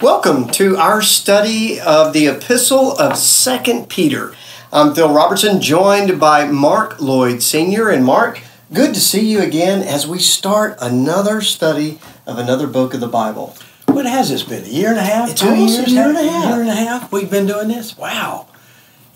[0.00, 4.34] Welcome to our study of the Epistle of Second Peter.
[4.70, 7.88] I'm Phil Robertson, joined by Mark Lloyd Sr.
[7.88, 8.40] And Mark,
[8.74, 13.08] good to see you again as we start another study of another book of the
[13.08, 13.56] Bible.
[13.86, 14.64] What has this been?
[14.64, 15.30] A year and a half?
[15.30, 15.88] It's two almost years?
[15.88, 16.44] a year and a half.
[16.44, 17.10] year and a half?
[17.10, 17.96] We've been doing this?
[17.96, 18.48] Wow.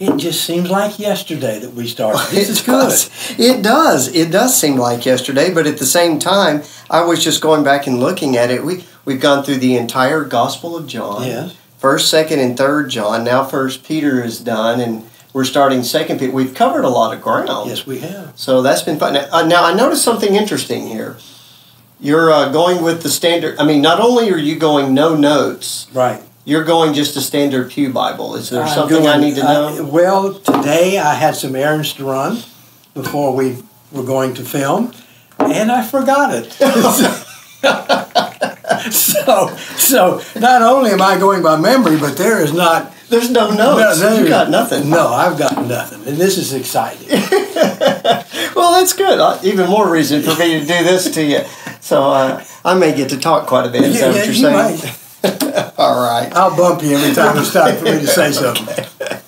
[0.00, 2.20] It just seems like yesterday that we started.
[2.34, 2.72] This it is good.
[2.72, 3.10] does.
[3.38, 4.08] It does.
[4.14, 7.86] It does seem like yesterday, but at the same time, I was just going back
[7.86, 8.64] and looking at it.
[8.64, 11.24] We we've gone through the entire Gospel of John.
[11.24, 11.54] Yes.
[11.76, 13.24] First, second, and third John.
[13.24, 16.32] Now, First Peter is done, and we're starting Second Peter.
[16.32, 17.68] We've covered a lot of ground.
[17.68, 18.32] Yes, we have.
[18.38, 19.12] So that's been fun.
[19.14, 21.18] Now, uh, now I noticed something interesting here.
[22.00, 23.58] You're uh, going with the standard.
[23.58, 26.22] I mean, not only are you going no notes, Right.
[26.44, 28.36] You're going just a standard Pew Bible.
[28.36, 29.84] Is there I'm something I need to uh, know?
[29.84, 32.38] well, today I had some errands to run
[32.94, 33.58] before we
[33.92, 34.92] were going to film,
[35.38, 36.52] and I forgot it.
[38.92, 42.92] so, so not only am I going by memory, but there is not.
[43.08, 44.00] There's no notes.
[44.00, 44.88] no, you got nothing.
[44.88, 47.08] No, I've got nothing, and this is exciting.
[48.54, 49.18] Well, that's good.
[49.18, 51.40] Uh, even more reason for me to do this to you.
[51.80, 53.84] So uh, I may get to talk quite a bit.
[53.84, 54.54] Is that what you're you saying?
[54.54, 54.99] might.
[55.78, 56.30] All right.
[56.34, 58.84] I'll bump you every time it's time for me to say something.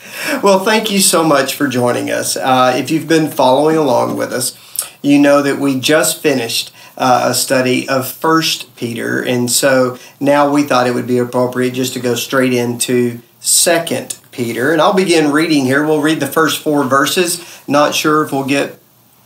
[0.43, 2.37] Well, thank you so much for joining us.
[2.37, 4.57] Uh, if you've been following along with us,
[5.03, 10.51] you know that we just finished uh, a study of First Peter, and so now
[10.51, 14.73] we thought it would be appropriate just to go straight into Second Peter.
[14.73, 15.85] And I'll begin reading here.
[15.85, 17.63] We'll read the first four verses.
[17.69, 18.81] Not sure if we'll get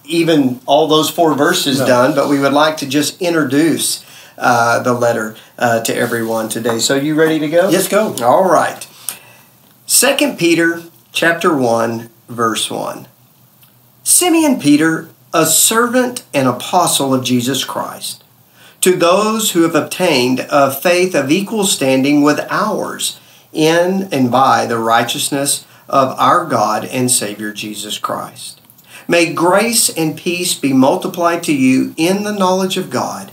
[0.05, 1.86] even all those four verses No.
[1.86, 4.05] done, but we would like to just introduce
[4.39, 6.79] uh, the letter uh, to everyone today.
[6.79, 7.69] So, you ready to go?
[7.70, 8.15] Yes, go.
[8.23, 8.87] All right.
[9.87, 13.07] Second Peter chapter 1 verse 1.
[14.03, 18.25] Simeon Peter, a servant and apostle of Jesus Christ,
[18.81, 23.20] to those who have obtained a faith of equal standing with ours
[23.53, 28.61] in and by the righteousness of our God and Savior Jesus Christ.
[29.08, 33.33] May grace and peace be multiplied to you in the knowledge of God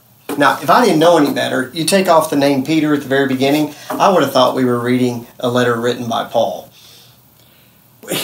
[0.37, 3.07] Now, if I didn't know any better, you take off the name Peter at the
[3.07, 6.69] very beginning, I would have thought we were reading a letter written by Paul.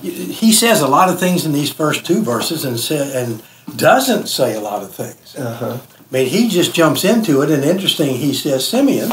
[0.00, 3.40] He says a lot of things in these first two verses and say, and
[3.76, 5.36] doesn't say a lot of things.
[5.36, 5.78] Uh-huh.
[5.80, 9.10] I mean, he just jumps into it, and interesting, he says Simeon,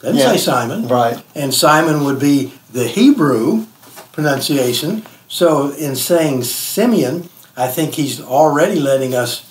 [0.00, 0.30] doesn't Yeah.
[0.30, 1.18] say Simon, Right.
[1.34, 3.66] and Simon would be the Hebrew
[4.12, 5.04] pronunciation.
[5.28, 9.42] So, in saying Simeon, I think he's already letting us.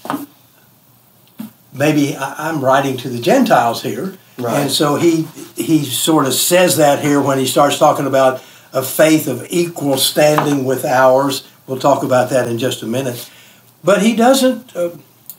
[1.73, 4.61] Maybe I'm writing to the Gentiles here, Right.
[4.61, 8.81] and so he he sort of says that here when he starts talking about a
[8.83, 11.43] faith of equal standing with ours.
[11.67, 13.29] We'll talk about that in just a minute,
[13.83, 14.89] but he doesn't uh,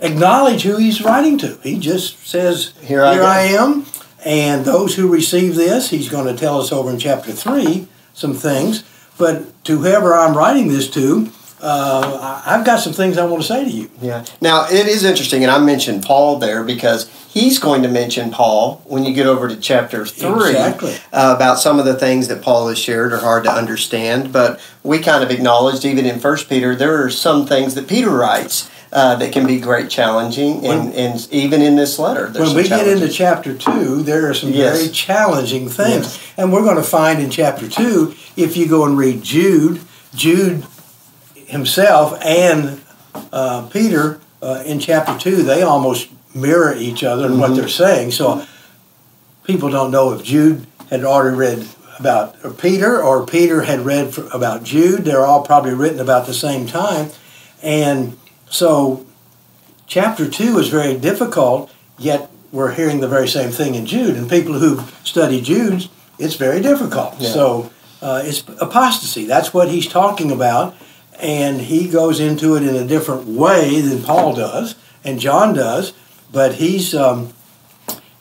[0.00, 1.58] acknowledge who he's writing to.
[1.62, 3.86] He just says, Here I go." I am,"
[4.24, 8.34] and those who receive this, he's going to tell us over in chapter three some
[8.34, 8.82] things.
[9.18, 11.30] But to whoever I'm writing this to,
[11.64, 13.90] uh, I've got some things I want to say to you.
[14.02, 14.24] Yeah.
[14.40, 18.82] Now, it is interesting, and I mentioned Paul there because he's going to mention Paul
[18.84, 20.94] when you get over to chapter 3 Exactly.
[21.12, 24.32] uh, about some of the things that Paul has shared are hard to understand.
[24.32, 28.10] But we kind of acknowledged, even in First Peter, there are some things that Peter
[28.10, 32.68] writes uh, that can be great challenging, and, and even in this letter, when we
[32.68, 34.76] get into chapter two, there are some Yes.
[34.78, 36.04] very challenging things.
[36.16, 36.32] Yes.
[36.36, 39.80] And we're going to find in chapter two, if you go and read Jude,
[40.14, 40.62] Jude
[41.48, 42.80] himself and
[43.32, 47.56] uh, Peter uh, in chapter two, they almost mirror each other in what Mhm.
[47.56, 48.10] they're saying.
[48.10, 48.44] So
[49.44, 51.66] people don't know if Jude had already read
[51.98, 55.04] about Peter or Peter had read for, about Jude.
[55.04, 57.10] They're all probably written about the same time.
[57.62, 58.16] And
[58.50, 59.06] so
[59.86, 64.16] chapter 2 is very difficult, yet we're hearing the very same thing in Jude.
[64.16, 67.14] And people who've studied Jude, it's very difficult.
[67.18, 67.30] Yeah.
[67.30, 67.70] So
[68.02, 69.24] uh, it's apostasy.
[69.24, 70.74] That's what he's talking about.
[71.20, 74.74] And he goes into it in a different way than Paul does
[75.04, 75.92] and John does.
[76.32, 77.32] But he's um,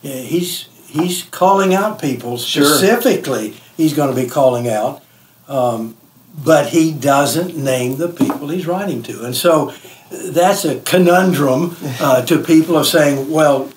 [0.02, 2.66] he's he's calling out people Sure.
[2.66, 3.56] specifically.
[3.76, 5.02] He's going to be calling out,
[5.48, 5.98] um,
[6.44, 9.74] but he doesn't name the people he's writing to, and so
[10.12, 13.72] that's a conundrum uh, to people of saying, well,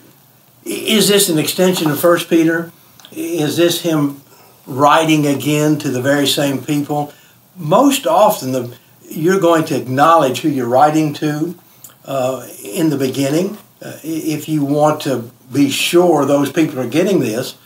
[0.67, 2.73] is this an extension of First Peter?
[3.13, 4.21] is this him
[4.67, 7.13] writing again to the very same people?
[7.57, 8.77] Most often, the,
[9.09, 11.59] you're going to acknowledge who you're writing to
[12.05, 17.21] uh, in the beginning uh, if you want to be sure those people are getting
[17.21, 17.57] this.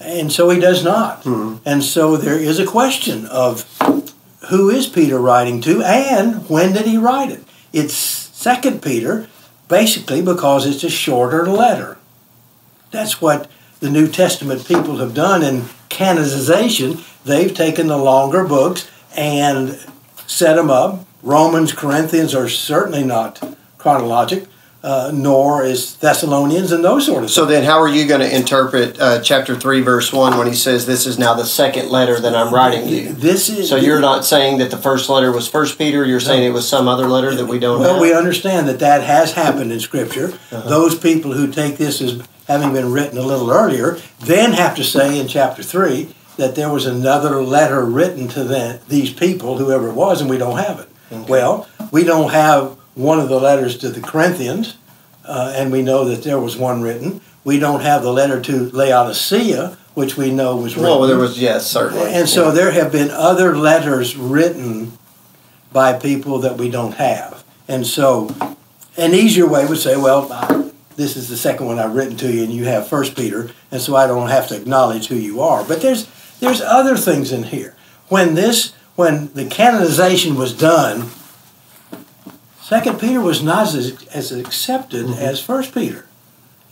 [0.00, 1.22] And so he does not.
[1.24, 1.56] Hmm.
[1.64, 3.68] And so there is a question of
[4.48, 7.44] who is Peter writing to and when did he write it?
[7.72, 9.28] It's Second Peter,
[9.68, 11.98] basically because it's a shorter letter.
[12.90, 13.50] That's what
[13.80, 16.98] the New Testament people have done in canonization.
[17.24, 19.78] They've taken the longer books and
[20.30, 21.04] set them up.
[21.22, 24.46] Romans, Corinthians are certainly not chronologic,
[24.82, 28.34] uh, nor is Thessalonians and those sort of So then, how are you going to
[28.34, 32.18] interpret uh, chapter three, verse one, when he says, "This is now the second letter
[32.18, 33.12] that I'm writing you"?
[33.12, 36.06] This is So you're not saying that the first letter was First Peter.
[36.06, 38.00] You're saying it was some other letter that we don't Well, have.
[38.02, 40.32] we understand that that has happened in Scripture.
[40.50, 44.84] Those people who take this as having been written a little earlier then have to
[44.84, 46.08] say in chapter 3
[46.40, 50.38] that there was another letter written to the, these people, whoever it was, and we
[50.38, 50.88] don't have it.
[51.28, 54.76] Well, we don't have one of the letters to the Corinthians,
[55.26, 57.20] uh, and we know that there was one written.
[57.44, 60.88] We don't have the letter to Laodicea, which we know was written.
[60.98, 62.10] well, there was yes, certainly.
[62.12, 64.92] And so there have been other letters written
[65.72, 67.44] by people that we don't have.
[67.68, 68.34] And so
[68.96, 72.30] an easier way would say, well, I- this is the second one I've written to
[72.32, 75.40] you, and you have First Peter, and so I don't have to acknowledge who you
[75.40, 75.64] are.
[75.64, 76.06] But there's
[76.40, 77.76] there's other things in here.
[78.08, 81.10] When this when the canonization was done,
[82.60, 86.06] Second Peter was not as, as accepted as First Peter.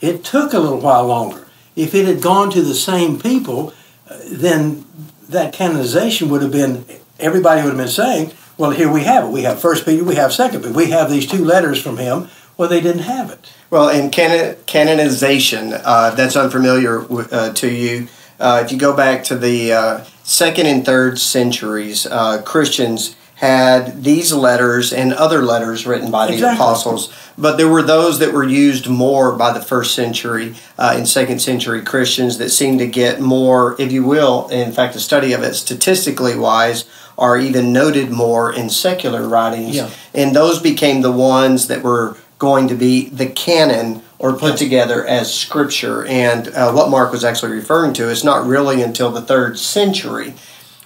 [0.01, 1.47] It took a little while longer.
[1.75, 3.73] If it had gone to the same people,
[4.09, 4.85] uh, then
[5.29, 6.85] that canonization would have been
[7.19, 9.31] everybody would have been saying, "Well, here we have it.
[9.31, 10.05] We have First Peter.
[10.05, 10.75] We have Second Peter.
[10.75, 13.51] We have these two letters from him." Well, they didn't have it.
[13.71, 18.09] Well, in canon, canonization, uh, if that's unfamiliar uh, to you.
[18.39, 24.03] Uh, if you go back to the uh, second and third centuries, uh, Christians had
[24.03, 28.45] these letters and other letters written by the apostles, but there were those that were
[28.45, 33.21] used more by the first century uh, and second century Christians that seemed to get
[33.21, 36.85] more, if you will, in fact, the study of it statistically wise,
[37.17, 39.77] are even noted more in secular writings.
[39.77, 39.91] Yeah.
[40.15, 45.07] And those became the ones that were going to be the canon or put together
[45.07, 46.05] as scripture.
[46.07, 50.35] And uh, what Mark was actually referring to is not really until the third century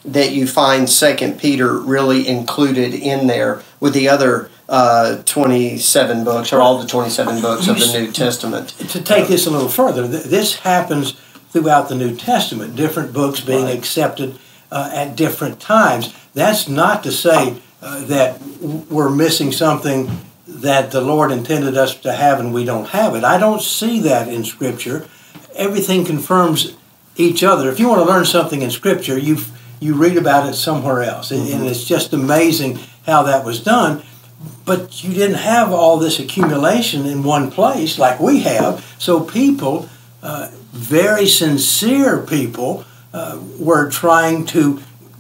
[0.05, 6.53] that you find Second Peter really included in there with the other uh, 27 books
[6.53, 8.71] or all the 27 books of the New Testament.
[8.71, 11.13] To take this a little further, th- this happens
[11.51, 12.75] throughout the New Testament.
[12.77, 13.79] Different books being Right.
[13.79, 14.39] accepted
[14.71, 16.15] uh, at different times.
[16.35, 18.41] That's not to say uh, that
[18.91, 20.11] we're missing something
[20.63, 23.25] that the Lord intended us to have and we don't have it.
[23.25, 25.07] I don't see that in Scripture.
[25.55, 26.73] Everything confirms
[27.17, 27.69] each other.
[27.69, 29.39] If you want to learn something in Scripture, you
[29.81, 34.03] you read about it somewhere else, and- and it's just amazing how that was done.
[34.65, 38.85] But you didn't have all this accumulation in one place like we have.
[38.99, 39.89] So people,
[40.23, 44.79] uh, very sincere people, uh, were trying to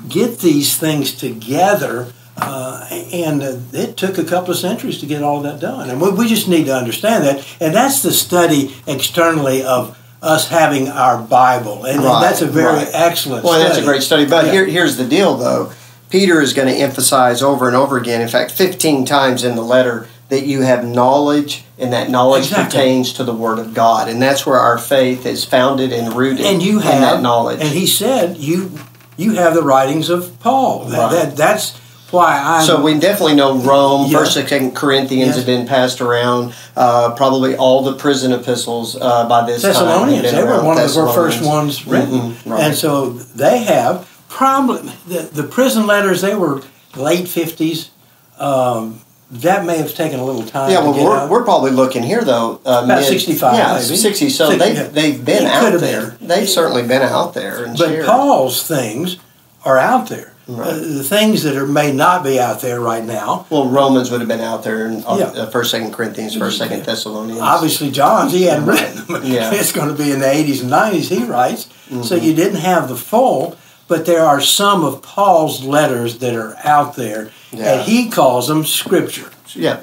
[0.08, 2.06] get these things together.
[2.36, 5.90] Uh, and uh, it took a couple of centuries to get all that done.
[5.90, 7.46] And we, we just need to understand that.
[7.60, 11.84] And that's the study externally of us having our Bible.
[11.84, 12.88] And, and that's a very right.
[12.92, 13.68] excellent Well, study.
[13.68, 14.24] that's a great study.
[14.24, 14.52] But Yeah.
[14.52, 15.72] here, here's the deal, though.
[16.10, 19.62] Peter is going to emphasize over and over again, in fact, 15 times in the
[19.62, 22.64] letter, that you have knowledge, and that knowledge Exactly.
[22.80, 24.08] pertains to the Word of God.
[24.08, 27.60] And that's where our faith is founded and rooted and you in have that knowledge.
[27.60, 28.70] And he said, "You,
[29.18, 30.86] you have the writings of Paul.
[30.86, 31.78] That, that that's
[32.12, 34.18] why I." so we definitely know Rome, Yeah.
[34.18, 36.54] First and Second Corinthians have been passed around.
[36.76, 39.72] Uh, probably all the prison epistles uh, by this time.
[39.72, 42.60] Thessalonians, been they were one of the first ones written, Mhm, right.
[42.62, 46.20] and so they have probably the, the prison letters.
[46.22, 46.62] They were
[46.96, 47.90] late fifties.
[48.38, 49.00] Um,
[49.30, 50.70] that may have taken a little time.
[50.70, 51.30] Yeah, to well, get we're, out.
[51.30, 52.60] we're probably looking here though.
[52.66, 53.96] Uh, About mid- 65 Yeah, maybe.
[53.96, 54.28] 60.
[54.28, 54.82] So 60, they've, yeah.
[54.88, 56.10] they've been out there.
[56.10, 56.28] been.
[56.28, 58.04] They've certainly been out there and But shared.
[58.06, 59.16] Paul's things
[59.64, 60.31] are out there.
[60.48, 60.68] Right.
[60.68, 63.46] Uh, the things that are may not be out there right now.
[63.48, 65.46] well, Romans would have been out there in uh, Yeah.
[65.50, 67.40] First, Second Corinthians, First, Second Thessalonians.
[67.40, 68.80] Obviously, John's he hadn't Right.
[68.80, 69.22] written them.
[69.32, 69.52] Yeah.
[69.54, 71.08] It's going to be in the 80s and 90s.
[71.08, 72.24] He writes, so Mm-hmm.
[72.24, 73.56] you didn't have the full,
[73.86, 77.74] but there are some of Paul's letters that are out there, Yeah.
[77.74, 79.30] and he calls them scripture.
[79.54, 79.80] Yeah,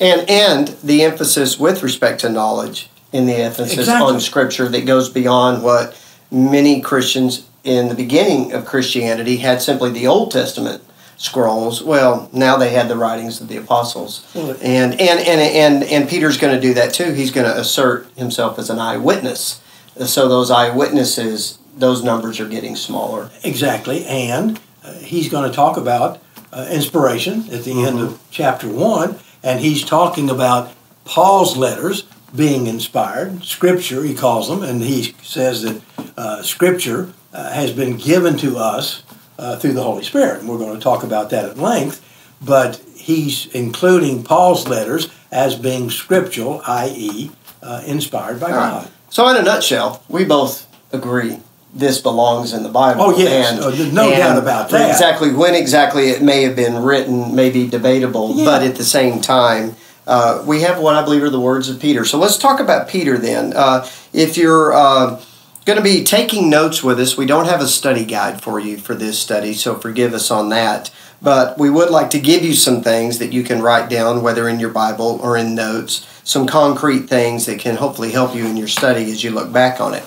[0.00, 4.12] and and the emphasis with respect to knowledge in the emphasis Exactly.
[4.14, 5.96] on Scripture that goes beyond what
[6.32, 10.84] many Christians in the beginning of Christianity had simply the Old Testament
[11.16, 11.82] scrolls.
[11.82, 16.08] Well, now they had the writings of the apostles, Well, and and and and and
[16.08, 17.12] Peter's going to do that too.
[17.12, 19.60] He's going to assert himself as an eyewitness.
[20.04, 23.30] So those eyewitnesses those numbers are getting smaller.
[23.42, 26.20] Exactly, and uh, he's going to talk about
[26.52, 27.86] uh, inspiration at the mm-hmm.
[27.86, 30.72] end of chapter one, and he's talking about
[31.04, 32.04] Paul's letters
[32.34, 35.82] being inspired, Scripture he calls them, and he says that
[36.16, 39.02] uh, Scripture uh, has been given to us
[39.38, 42.00] uh, through the Holy Spirit, and we're going to talk about that at length.
[42.40, 47.30] But he's including Paul's letters as being scriptural, i.e.,
[47.62, 48.82] uh, inspired by All God.
[48.84, 48.92] Right.
[49.10, 51.38] So, in a nutshell, we both agree
[51.74, 53.02] this belongs in the Bible.
[53.02, 54.90] Oh yes, and, oh, no and doubt about that.
[54.90, 58.44] Exactly when exactly it may have been written may be debatable, yeah.
[58.44, 59.74] but at the same time,
[60.06, 62.04] uh, we have what I believe are the words of Peter.
[62.04, 63.52] So let's talk about Peter then.
[63.56, 65.20] Uh, if you're uh,
[65.64, 68.76] going to be taking notes with us, we don't have a study guide for you
[68.76, 70.90] for this study, so forgive us on that.
[71.22, 74.48] But we would like to give you some things that you can write down, whether
[74.48, 78.56] in your Bible or in notes, some concrete things that can hopefully help you in
[78.56, 80.04] your study as you look back on it.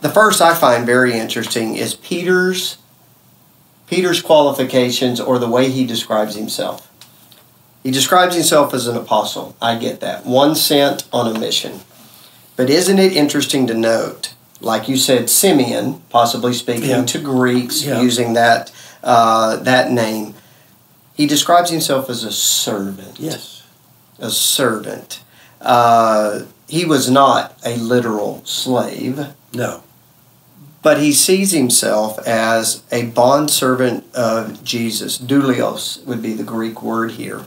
[0.00, 2.78] The first I find very interesting is Peter's
[3.86, 6.92] Peter's qualifications or the way he describes himself.
[7.82, 9.56] He describes himself as an apostle.
[9.62, 10.26] I get that.
[10.26, 11.80] One sent on a mission.
[12.54, 17.04] But isn't it interesting to note, like you said, Simeon, possibly speaking yeah.
[17.04, 18.00] to Greeks yeah.
[18.00, 18.72] using that
[19.02, 20.34] uh, that name,
[21.14, 23.18] he describes himself as a servant.
[23.18, 23.64] Yes.
[24.18, 25.22] A servant.
[25.60, 29.28] Uh, he was not a literal slave.
[29.52, 29.82] No
[30.82, 35.18] but he sees himself as a bondservant of Jesus.
[35.18, 37.46] Doulos would be the Greek word here.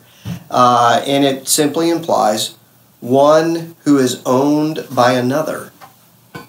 [0.49, 2.55] Uh, and it simply implies
[2.99, 5.70] one who is owned by another.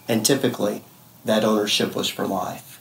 [0.09, 0.83] And typically,
[1.25, 2.81] that ownership was for life.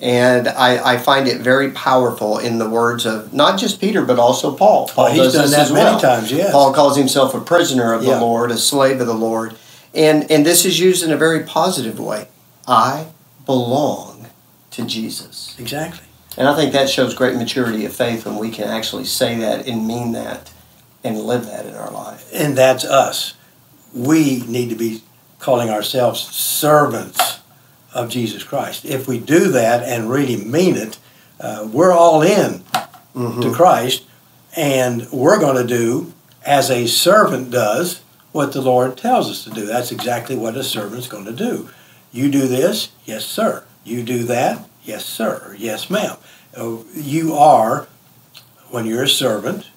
[0.00, 4.18] And I, I find it very powerful in the words of not just Peter, but
[4.18, 4.88] also Paul.
[4.90, 6.00] Oh, Paul oh, he's done that many well.
[6.00, 6.52] times, yes.
[6.52, 8.14] Paul calls himself a prisoner of yeah.
[8.14, 9.56] the Lord, a slave of the Lord.
[9.94, 12.28] And, and this is used in a very positive way.
[12.68, 13.06] I
[13.46, 14.26] belong
[14.72, 15.56] to Jesus.
[15.58, 16.06] Exactly.
[16.36, 19.66] And I think that shows great maturity of faith when we can actually say that
[19.66, 20.52] and mean that
[21.02, 22.30] and live that in our life.
[22.34, 23.34] And that's us.
[23.94, 25.00] We need to be
[25.46, 27.38] calling ourselves servants
[27.94, 28.84] of Jesus Christ.
[28.84, 30.98] If we do that and really mean it,
[31.38, 32.64] uh, we're all in
[33.14, 33.40] mm-hmm.
[33.42, 34.02] to Christ,
[34.56, 36.12] and we're going to do
[36.44, 38.00] as a servant does
[38.32, 39.66] what the Lord tells us to do.
[39.66, 41.70] That's exactly what a servant's going to do.
[42.10, 42.88] You do this?
[43.04, 43.62] Yes, sir.
[43.84, 44.68] You do that?
[44.82, 45.54] Yes, sir.
[45.56, 46.16] Yes, ma'am.
[46.56, 47.86] Uh, you are,
[48.70, 49.70] when you're a servant,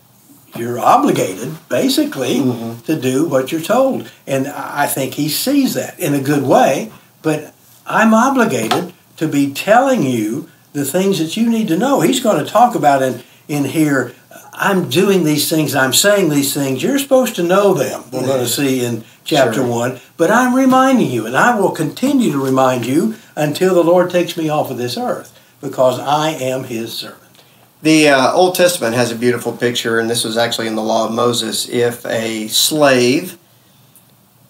[0.55, 2.81] you're obligated basically mm-hmm.
[2.83, 4.11] to do what you're told.
[4.25, 6.91] And I think he sees that in a good way,
[7.21, 7.53] but
[7.85, 12.01] I'm obligated to be telling you the things that you need to know.
[12.01, 14.13] He's going to talk about in, in here
[14.61, 18.03] I'm doing these things, I'm saying these things, you're supposed to know them.
[18.11, 19.67] We're going to see in chapter sure.
[19.67, 19.99] 1.
[20.17, 24.35] But I'm reminding you, and I will continue to remind you until the Lord takes
[24.35, 27.28] me off of this earth, because I am his servant.
[27.81, 31.07] The uh, Old Testament has a beautiful picture, and this was actually in the law
[31.07, 31.69] of Moses.
[31.69, 33.37] If a slave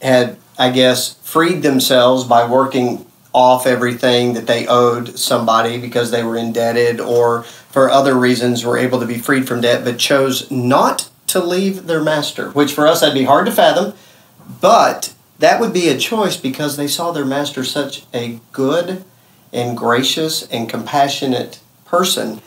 [0.01, 6.24] had, I guess, freed themselves by working off everything that they owed somebody because they
[6.24, 10.50] were indebted or for other reasons were able to be freed from debt but chose
[10.50, 13.93] not to leave their master, which for us that'd be hard to fathom,
[14.59, 19.03] but that would be a choice because they saw their master such a good
[19.53, 22.41] and gracious and compassionate person.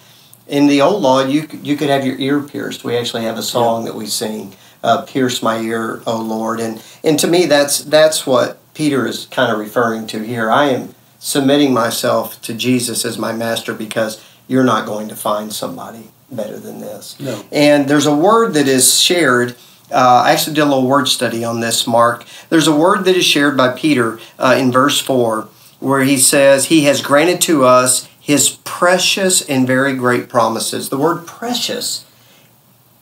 [0.47, 2.85] In the old law, you you could have your ear pierced.
[2.85, 3.93] We actually have a song yeah.
[3.93, 8.27] that we sing, uh, "Pierce my ear, O Lord," and and to me that's that's
[8.27, 10.51] what Peter is kind of referring to here.
[10.51, 15.53] I am submitting myself to Jesus as my master because you're not going to find
[15.53, 17.19] somebody better than this.
[17.21, 17.45] No.
[17.53, 19.53] And there's a word that is shared.
[19.91, 22.25] Uh, I actually did a little word study on this, Mark.
[22.49, 25.49] There's a word that is shared by Peter uh, in verse 4
[25.83, 30.89] where he says, He has granted to us His precious and very great promises.
[30.89, 32.07] The word precious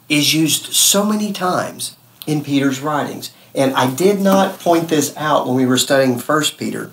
[0.08, 1.94] is used so many times
[2.26, 3.30] in Peter's writings.
[3.54, 6.90] And I did not point this out when we were studying First Peter.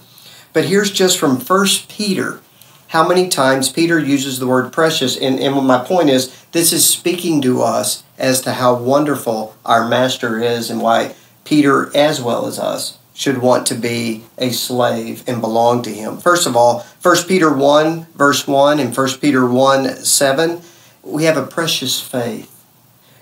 [0.52, 2.42] But here's just from First Peter
[2.90, 5.18] how many times Peter uses the word precious.
[5.18, 9.88] And, and my point is, this is speaking to us as to how wonderful our
[9.88, 11.16] Master is and why
[11.46, 16.18] Peter, as well as us, should want to be a slave and belong to him.
[16.18, 20.62] First of all, 1 Peter 1, verse 1, and 1 Peter 1, 7,
[21.04, 22.54] we have a precious faith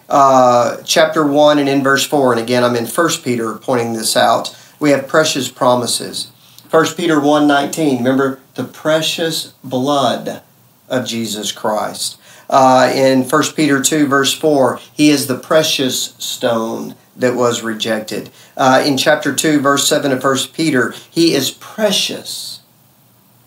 [0.10, 4.16] uh, chapter 1 and in verse 4, and again I'm in 1 Peter pointing this
[4.16, 6.32] out, we have precious promises.
[6.70, 10.42] 1 Peter 1 19, remember the precious blood
[10.88, 12.20] of Jesus Christ.
[12.48, 18.30] Uh, in 1 Peter 2, verse 4, he is the precious stone that was rejected.
[18.58, 22.62] Uh, in chapter 2, verse 7 of 1 Peter, he is precious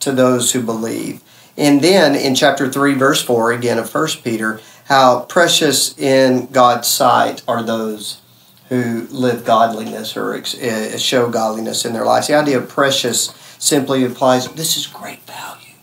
[0.00, 1.22] to those who believe.
[1.56, 6.88] And then in chapter 3, verse 4, again of 1 Peter, how precious in God's
[6.88, 8.20] sight are those
[8.68, 12.28] who live godliness or uh, show godliness in their lives.
[12.28, 15.74] The idea of precious simply implies this is great value.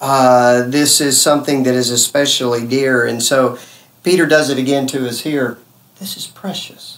[0.00, 3.06] Uh, this is something that is especially dear.
[3.06, 3.58] And so
[4.02, 5.58] Peter does it again to us here.
[5.98, 6.93] This is precious.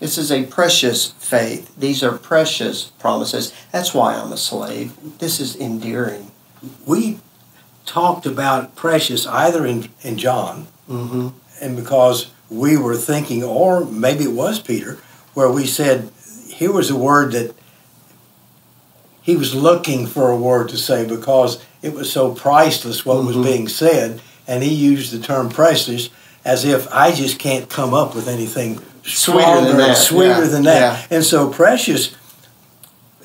[0.00, 1.72] This is a precious faith.
[1.76, 3.52] These are precious promises.
[3.70, 4.94] That's why I'm a slave.
[5.18, 6.30] This is endearing.
[6.86, 7.18] We
[7.84, 11.28] talked about precious either in, in John, mm-hmm.
[11.60, 14.98] and because we were thinking, or maybe it was Peter,
[15.34, 16.10] where we said,
[16.48, 17.54] here was a word that
[19.22, 23.26] he was looking for a word to say because it was so priceless what mm-hmm.
[23.26, 26.08] was being said, and he used the term priceless
[26.42, 28.80] as if I just can't come up with anything
[29.14, 30.48] sweeter than that, sweeter yeah.
[30.48, 31.10] than that.
[31.10, 31.16] Yeah.
[31.16, 32.14] And so precious,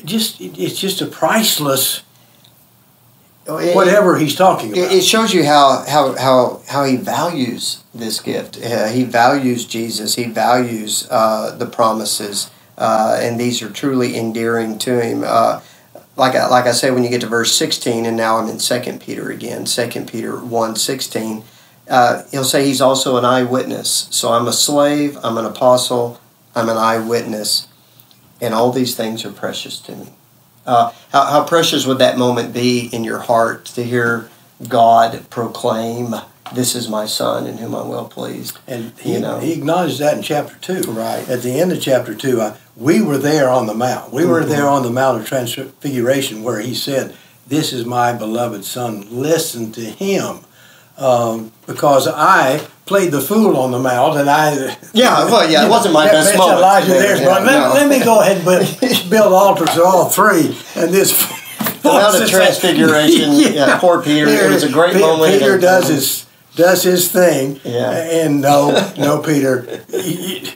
[0.04, 2.04] just it's just a priceless
[3.48, 4.92] it, whatever he's talking about.
[4.92, 8.58] It shows you how how how, how he values this gift.
[8.62, 10.16] Uh, he values Jesus.
[10.16, 15.24] He values uh, the promises, uh, and these are truly endearing to him.
[15.26, 15.62] Uh,
[16.18, 18.60] like I, like I said, when you get to verse sixteen, and now I'm in
[18.60, 19.66] Second Peter again.
[19.66, 21.44] Second Peter one sixteen.
[21.90, 24.08] Uh, he'll say he's also an eyewitness.
[24.12, 25.18] So I'm a slave.
[25.24, 26.20] I'm an apostle.
[26.56, 27.68] I'm an eyewitness,
[28.40, 30.14] and all these things are precious to me.
[30.66, 34.30] Uh, how, how precious would that moment be in your heart to hear
[34.66, 36.16] God proclaim,
[36.54, 40.00] "This is my son, in whom I'm well pleased." And he, you know, he acknowledged
[40.00, 40.90] that in chapter two.
[40.90, 44.14] Right at the end of chapter two, uh, we were there on the mount.
[44.14, 44.50] We were mm-hmm.
[44.50, 47.16] there on the Mount of Transfiguration, where he said,
[47.46, 49.06] "This is my beloved son.
[49.12, 50.40] Listen to him."
[50.98, 55.70] Um, because I played the fool on the mount, and I yeah, well, yeah, it
[55.70, 56.60] wasn't my best moment.
[56.60, 57.74] Elijah there, yeah, let, no.
[57.74, 61.34] let, me go ahead and build, build altars to all three, and this.
[61.84, 64.26] Mount of Transfiguration, yeah, yeah, poor Peter.
[64.26, 64.46] Peter.
[64.46, 65.34] It was a great Peter, moment.
[65.34, 68.24] Peter does his does his thing, yeah.
[68.24, 70.48] and no, no, Peter, you,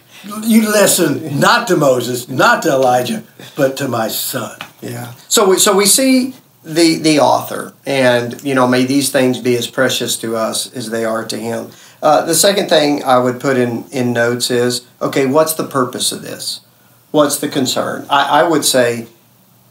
[0.41, 3.23] you listen not to Moses, not to Elijah,
[3.56, 4.58] but to my son.
[4.82, 5.13] Yeah.
[5.28, 6.34] So we so we see
[6.69, 10.89] the the author, and you know, may these things be as precious to us as
[10.89, 11.71] they are to him.
[12.01, 16.12] Uh, the second thing I would put in in notes is okay, what's the purpose
[16.12, 16.62] of this?
[17.12, 18.05] What's the concern?
[18.10, 19.08] I, I would say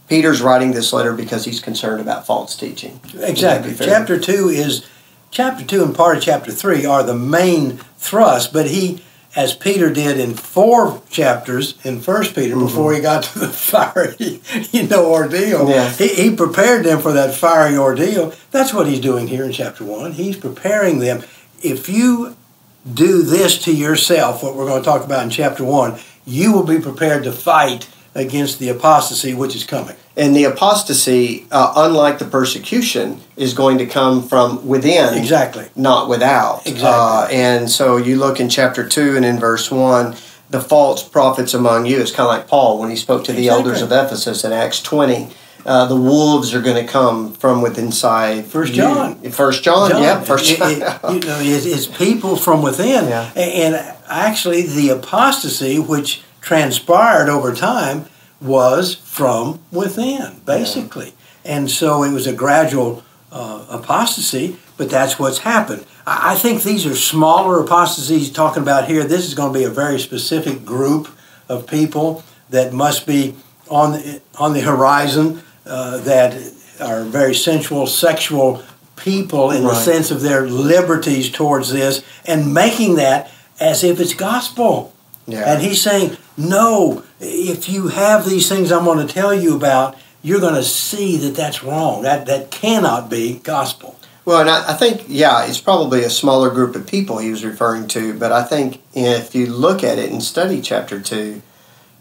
[0.08, 3.00] Peter's writing this letter because he's concerned about false teaching.
[3.14, 3.74] Exactly.
[3.74, 4.87] Chapter two is
[5.30, 9.02] chapter two and part of chapter three are the main thrust, but he
[9.38, 12.64] as Peter did in four chapters in First Peter mm-hmm.
[12.64, 15.70] before he got to the fiery, you know, ordeal.
[15.70, 15.88] Yeah.
[15.90, 18.35] He, he prepared them for that fiery ordeal.
[18.51, 20.11] That's what he's doing here in chapter one.
[20.11, 21.22] He's preparing them.
[21.62, 22.37] If you
[22.92, 26.66] do this to yourself, what we're going to talk about in chapter one, you will
[26.66, 29.97] be prepared to fight against the apostasy which is coming.
[30.16, 35.14] And the apostasy, uh, unlike the persecution, is going to come from within.
[35.14, 35.68] Exactly.
[35.77, 36.66] Not without.
[36.66, 36.88] Exactly.
[36.88, 40.16] Uh, and so you look in chapter 2 and in verse 1,
[40.51, 42.01] the false prophets among you.
[42.01, 43.64] It's kind of like Paul when he spoke to the exactly.
[43.64, 45.29] elders of Ephesus in Acts 20.
[45.64, 48.47] Uh, the wolves are going to come from within inside.
[48.47, 49.21] First John.
[49.31, 50.03] First John, John.
[50.03, 50.21] yeah.
[50.23, 50.71] First John.
[50.73, 52.88] It, it, you know, it's, it's people from within.
[53.09, 53.31] Yeah.
[53.37, 53.75] And
[54.09, 58.06] actually, the apostasy, which transpired over time,
[58.40, 61.08] was from within, basically.
[61.44, 61.56] Yeah.
[61.56, 65.84] And so it was a gradual uh, apostasy, but that's what's happened.
[66.06, 69.04] I, I think these are smaller apostasies talking about here.
[69.04, 71.08] This is going to be a very specific group
[71.50, 73.34] of people that must be
[73.68, 76.32] on the, on the horizon uh, that
[76.80, 78.62] are very sensual, sexual
[78.96, 79.70] people in right.
[79.70, 83.30] the sense of their liberties towards this and making that
[83.61, 84.94] as if it's gospel.
[85.26, 85.52] Yeah.
[85.52, 89.96] And he's saying, no, if you have these things I'm going to tell you about,
[90.22, 92.03] you're going to see that that's wrong.
[92.03, 93.98] That, that cannot be gospel.
[94.24, 97.44] Well, and I, I, think, yeah, it's probably a smaller group of people he was
[97.44, 101.40] referring to, but I think if you look at it and study chapter 2,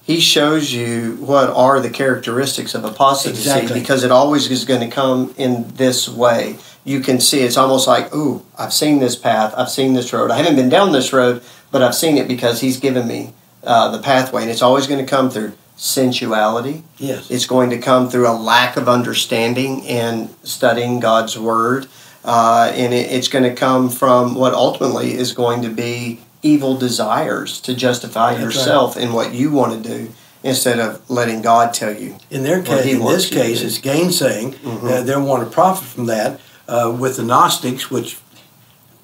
[0.01, 3.79] he shows you what are the characteristics of apostasy exactly.
[3.79, 6.57] because it always is going to come in this way.
[6.83, 10.31] You can see it's almost like, ooh, I've seen this path, I've seen this road.
[10.31, 13.33] I haven't been down this road, but I've seen it because he's given me
[13.67, 16.83] uh, the pathway, and it's always going to come through sensuality.
[16.97, 17.29] Yes.
[17.29, 21.87] It's going to come through a lack of understanding and studying God's word.
[22.25, 26.77] Uh, and it, it's going to come from what ultimately is going to be evil
[26.77, 29.05] desires to justify That's yourself right.
[29.05, 30.11] in what you want to do
[30.43, 32.17] instead of letting God tell you.
[32.31, 34.53] In their case, in this case, it's gainsaying.
[34.55, 34.87] Mm-hmm.
[34.87, 36.39] Uh, they want to profit from that.
[36.69, 38.17] Uh, with the Gnostics, which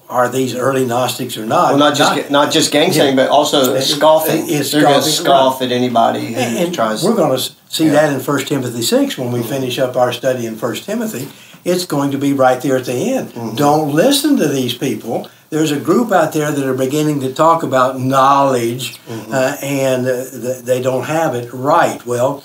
[0.09, 1.69] are these early Gnostics or not?
[1.71, 4.43] Well, not just not, just gainsaying, but also scoffing.
[4.47, 7.03] It's They're going to scoff at anybody who and tries.
[7.03, 7.93] we're going to see Yeah.
[7.93, 9.49] that in 1 Timothy 6 when we Mm-hmm.
[9.49, 11.27] finish up our study in 1 Timothy.
[11.65, 13.29] It's going to be right there at the end.
[13.29, 13.55] Mm-hmm.
[13.55, 15.29] Don't listen to these people.
[15.49, 19.33] There's a group out there that are beginning to talk about knowledge Mm-hmm.
[19.33, 22.05] uh, and uh, th- they don't have it right.
[22.05, 22.43] Well,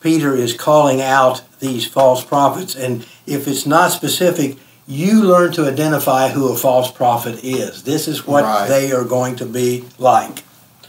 [0.00, 5.66] Peter is calling out these false prophets, and if it's not specific, you learn to
[5.66, 7.82] identify who a false prophet is.
[7.82, 8.68] This is what Right.
[8.68, 10.44] they are going to be like.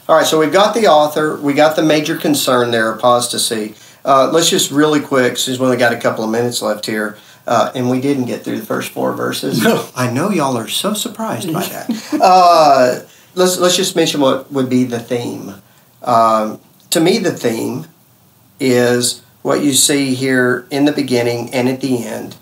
[0.08, 3.76] All right, so we've got the author, we got the major concern there, apostasy.
[4.06, 7.18] Uh, let's just really quick, since we only got a couple of minutes left here,
[7.46, 9.62] uh, and we didn't get through the first four verses.
[9.64, 9.86] No.
[9.96, 11.90] I know y'all are so surprised by that.
[12.22, 13.00] uh,
[13.36, 15.56] let's let's just mention what would be the theme.
[16.04, 17.88] Um, to me, the theme
[18.60, 22.36] is what you see here in the beginning and at the end,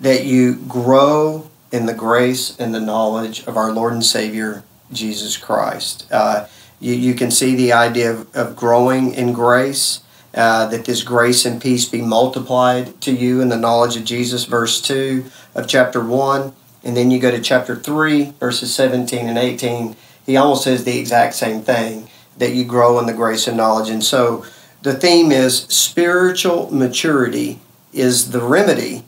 [0.00, 5.36] that you grow in the grace and the knowledge of our Lord and Savior Jesus
[5.36, 6.06] Christ.
[6.10, 6.46] Uh,
[6.80, 10.00] you, you can see the idea of, of growing in grace,
[10.34, 14.44] uh, that this grace and peace be multiplied to you in the knowledge of Jesus,
[14.44, 16.52] verse 2 of chapter 1.
[16.84, 19.96] And then you go to chapter 3, verses 17 and 18.
[20.26, 23.88] He almost says the exact same thing that you grow in the grace and knowledge.
[23.88, 24.44] And so
[24.82, 27.60] the theme is spiritual maturity
[27.92, 29.04] is the remedy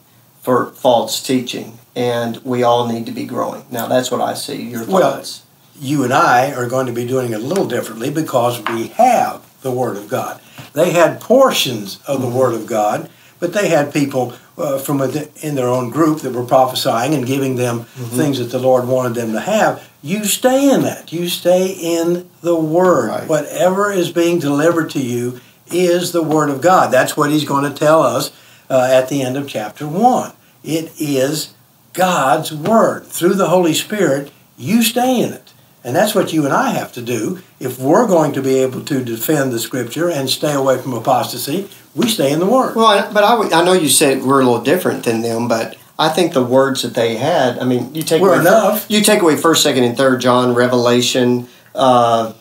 [0.47, 1.77] for false teaching.
[1.97, 3.65] And we all need to be growing.
[3.69, 4.63] Now, that's what I see.
[4.63, 5.43] Your thoughts?
[5.43, 8.87] Well, you and I are going to be doing it a little differently because we
[8.89, 10.41] have the Word of God.
[10.73, 15.29] They had portions of the Word of God, but they had people uh, from within,
[15.43, 19.17] in their own group that were prophesying and giving them things that the Lord wanted
[19.17, 19.91] them to have.
[20.01, 21.13] You stay in that.
[21.13, 23.09] You stay in the Word.
[23.09, 23.29] Right.
[23.29, 25.41] Whatever is being delivered to you
[25.73, 26.93] is the Word of God.
[26.93, 28.31] That's what He's going to tell us
[28.71, 30.33] uh, at the end of chapter 1.
[30.65, 31.55] It is
[31.93, 33.07] God's Word.
[33.07, 35.53] Through the Holy Spirit, you stay in it.
[35.85, 37.41] And that's what you and I have to do.
[37.61, 41.69] If we're going to be able to defend the Scripture and stay away from apostasy,
[41.95, 42.75] we stay in the Word.
[42.75, 46.09] Well, but I, I know you said we're a little different than them, but I
[46.09, 48.87] think the words that they had, I mean, you take Were away, enough.
[48.89, 51.49] You take away First, Second, and Third John, Revelation.
[51.75, 52.33] Uh,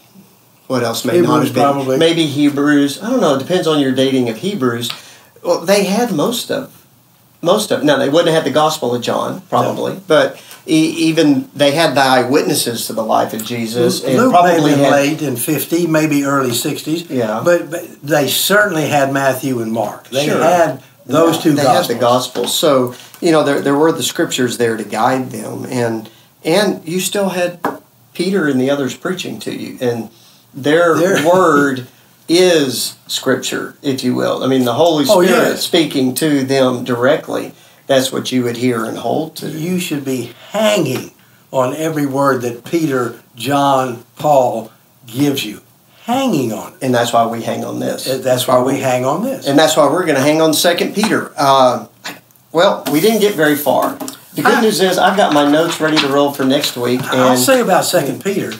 [0.67, 1.63] what else may not Hebrews, have been?
[1.63, 1.97] probably.
[1.97, 3.01] Maybe Hebrews.
[3.03, 3.35] I don't know.
[3.35, 4.89] It depends on your dating of Hebrews.
[5.45, 6.86] Well, they had most of
[7.41, 7.84] most of.
[7.84, 11.93] Now they wouldn't have had the Gospel of John, probably, but e- even they had
[11.95, 15.86] the eyewitnesses to the life of Jesus, and Luke may probably had late in 50,
[15.88, 17.08] maybe early 60s.
[17.10, 17.41] Yeah.
[17.45, 20.08] But, but they certainly had Matthew and Mark.
[20.10, 20.41] They Sure.
[20.41, 21.88] had those Yeah, two they Gospels.
[21.88, 25.63] had the gospels so you know there, there were the scriptures there to guide them
[25.69, 26.10] and
[26.43, 27.60] and you still had
[28.13, 30.10] peter and the others preaching to you and
[30.51, 31.86] their Their- word
[32.27, 35.63] is scripture if you will i mean the holy Oh, spirit yes.
[35.63, 37.51] speaking to them directly
[37.88, 41.11] that's what you would hear and hold to You should be hanging
[41.51, 44.71] on every word that Peter, John, Paul
[45.05, 45.61] gives you.
[46.05, 46.79] Hanging on it.
[46.81, 49.45] and that's why we hang on this That's why we hang on this.
[49.47, 51.85] and that's why we're going to hang on second peter uh,
[52.51, 53.93] well we didn't get very far
[54.33, 54.61] the good Ah.
[54.61, 57.61] news is i've got my notes ready to roll for next week and I'll say
[57.61, 58.51] about Second Peter,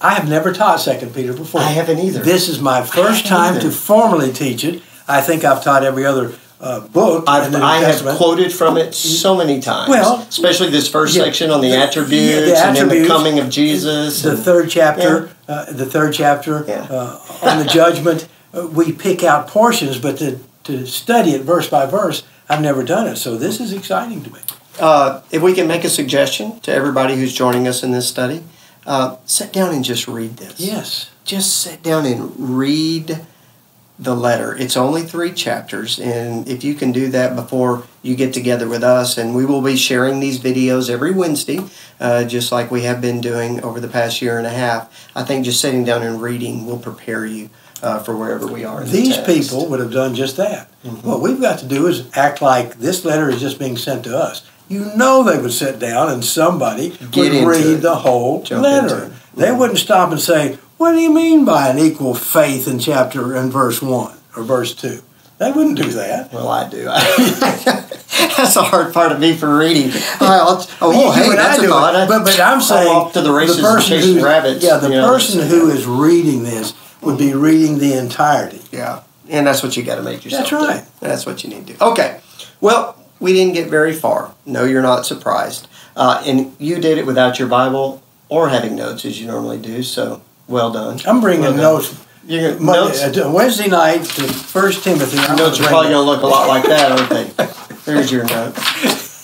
[0.00, 1.60] I have never taught Second Peter before.
[1.60, 3.62] i haven't either This is my first time either.
[3.62, 4.82] to formally teach it.
[5.06, 9.34] I think I've taught every other uh, book I've, I have quoted from it so
[9.36, 9.88] many times.
[9.90, 13.06] Well, especially this first yeah, section on the the- attributes, yeah, the and then the
[13.08, 14.22] coming of Jesus.
[14.22, 16.86] the and- third chapter, uh, the third chapter Yeah.
[16.90, 18.28] uh, on the judgment.
[18.54, 22.82] Uh, we pick out portions, but to, to study it verse by verse, I've never
[22.84, 23.16] done it.
[23.16, 24.40] So this is exciting to me.
[24.80, 28.42] uh, if we can make a suggestion to everybody who's joining us in this study,
[28.86, 30.58] uh, sit down and just read this.
[30.60, 31.10] Yes.
[31.24, 33.24] Just sit down and read
[33.98, 34.56] the letter.
[34.56, 38.82] It's only three chapters, and if you can do that before you get together with
[38.82, 41.60] us, and we will be sharing these videos every Wednesday,
[42.00, 45.10] uh, just like we have been doing over the past year and a half.
[45.14, 47.50] I think just sitting down and reading will prepare you
[47.82, 48.80] uh, for wherever we are.
[48.80, 49.50] In the These text.
[49.50, 50.68] people would have done just that.
[51.02, 54.16] What we've got to do is act like this letter is just being sent to
[54.16, 54.48] us.
[54.70, 57.82] You know they would sit down and somebody Get would read it.
[57.82, 59.12] the whole Jump letter.
[59.34, 59.58] They mm-hmm.
[59.58, 63.52] wouldn't stop and say, "What do you mean by an equal faith in chapter and
[63.52, 65.02] verse one or verse 2?
[65.38, 66.32] They wouldn't do that.
[66.32, 66.84] Well, I do.
[68.36, 69.90] that's the hard part of me for reading.
[70.20, 72.08] I'll, oh, You- hey, I that's a do it.
[72.08, 74.62] But, but I'm I'll saying off to the races and person who, rabbits.
[74.62, 78.60] Yeah, the know, person that's- who is reading this would be reading the entirety.
[78.70, 80.50] Yeah, and that's what you got to make yourself.
[80.50, 80.84] That's right.
[80.84, 80.90] do.
[81.00, 81.84] That's what you need to do.
[81.84, 82.20] Okay.
[82.60, 84.34] Well, we didn't get very far.
[84.46, 85.68] No, you're not surprised.
[85.94, 89.82] Uh, and you did it without your Bible or having notes as you normally do.
[89.82, 90.98] So well done.
[91.06, 91.60] I'm bringing Well done.
[91.60, 95.18] notes Your Monday, notes, uh, Wednesday night to First Timothy.
[95.18, 97.46] I'm notes are probably going to look a lot like that, aren't they?
[97.84, 98.54] There's your note.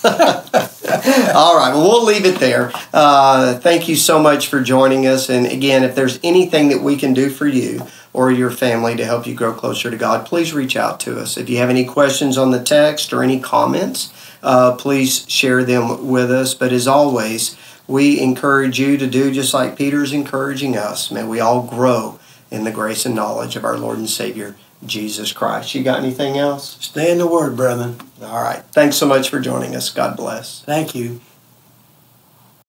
[1.35, 1.73] All right.
[1.73, 2.71] Well, we'll leave it there.
[2.93, 5.29] Uh, thank you so much for joining us.
[5.29, 9.05] And again, if there's anything that we can do for you or your family to
[9.05, 11.37] help you grow closer to God, please reach out to us.
[11.37, 16.07] If you have any questions on the text or any comments, uh, please share them
[16.07, 16.53] with us.
[16.53, 17.57] But as always,
[17.87, 21.11] we encourage you to do just like Peter's encouraging us.
[21.11, 22.19] May we all grow
[22.51, 25.73] in the grace and knowledge of our Lord and Savior, Jesus Christ.
[25.75, 26.77] You got anything else?
[26.79, 27.97] Stay in the Word, brethren.
[28.21, 28.63] All right.
[28.71, 29.89] Thanks so much for joining us.
[29.89, 30.61] God bless.
[30.63, 31.19] Thank you.